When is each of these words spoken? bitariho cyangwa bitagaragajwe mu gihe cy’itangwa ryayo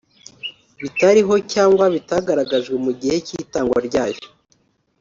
bitariho 0.81 1.33
cyangwa 1.53 1.85
bitagaragajwe 1.95 2.75
mu 2.85 2.91
gihe 2.99 3.17
cy’itangwa 3.25 3.77
ryayo 3.87 4.21